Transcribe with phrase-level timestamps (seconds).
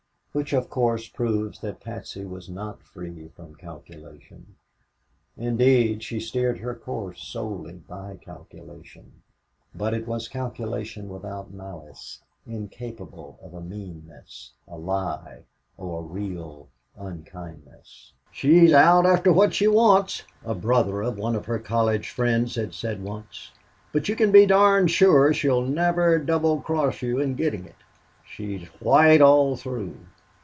[0.33, 4.55] Which of course proves that Patsy was not free from calculation.
[5.35, 9.23] Indeed, she steered her course solely by calculation,
[9.75, 15.43] but it was calculation without malice, incapable of a meanness, a lie
[15.77, 18.13] or a real unkindness.
[18.31, 22.73] "She's out after what she wants," a brother of one of her college friends had
[22.73, 23.51] said once,
[23.91, 27.75] "but you can be darn sure she'll never double cross you in getting it:
[28.25, 29.97] she's white all through."